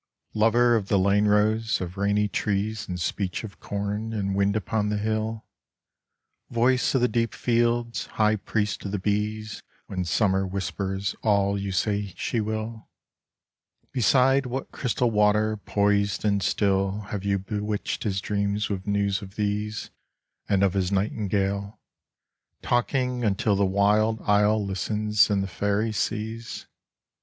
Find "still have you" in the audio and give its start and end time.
16.41-17.37